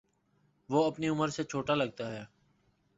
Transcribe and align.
وہ 0.69 0.85
اپنی 0.87 1.07
عمر 1.09 1.27
سے 1.27 1.43
چھوٹا 1.43 1.75
لگتا 1.75 2.11
ہے 2.11 2.23